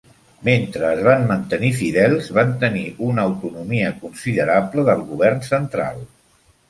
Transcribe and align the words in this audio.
Mentre 0.47 0.87
es 0.93 1.01
van 1.07 1.25
mantenir 1.31 1.69
fidels, 1.81 2.31
van 2.37 2.55
tenir 2.63 2.85
una 3.09 3.25
autonomia 3.33 3.93
considerable 4.07 4.87
del 4.89 5.05
govern 5.13 5.45
central. 5.51 6.01